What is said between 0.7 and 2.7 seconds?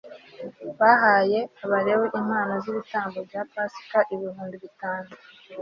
bahaye abalewi impano